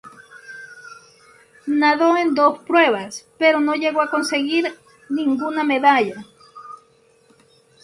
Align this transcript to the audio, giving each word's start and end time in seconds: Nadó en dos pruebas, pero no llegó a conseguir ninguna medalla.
Nadó 1.67 2.17
en 2.17 2.33
dos 2.33 2.57
pruebas, 2.61 3.27
pero 3.37 3.59
no 3.59 3.75
llegó 3.75 4.01
a 4.01 4.09
conseguir 4.09 4.73
ninguna 5.09 5.63
medalla. 5.63 6.25